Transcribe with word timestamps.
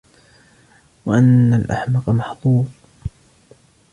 وَأَنَّ 1.05 1.53
الْأَحْمَقَ 1.53 2.09
مَحْظُوظٌ 2.09 2.65